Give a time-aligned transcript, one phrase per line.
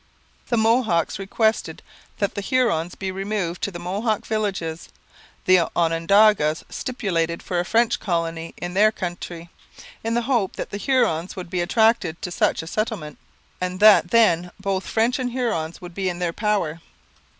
[0.49, 1.83] The Mohawks requested
[2.17, 4.89] that the Hurons be removed to the Mohawk villages;
[5.45, 9.49] the Onondagas stipulated for a French colony in their country,
[10.03, 13.19] in the hope that the Hurons would be attracted to such a settlement,
[13.61, 16.81] and that then both French and Hurons would be in their power.